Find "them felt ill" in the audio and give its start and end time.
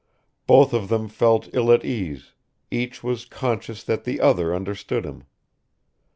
0.89-1.71